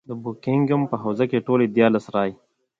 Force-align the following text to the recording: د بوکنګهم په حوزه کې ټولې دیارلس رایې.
د 0.09 0.11
بوکنګهم 0.23 0.81
په 0.91 0.95
حوزه 1.03 1.25
کې 1.31 1.45
ټولې 1.47 1.65
دیارلس 1.75 2.05
رایې. 2.15 2.33